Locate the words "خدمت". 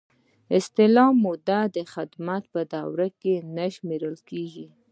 1.93-2.43